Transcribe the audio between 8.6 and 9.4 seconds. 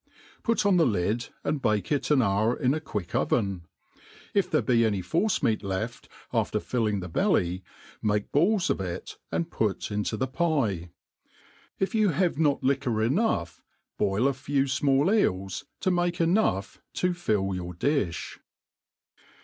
of it,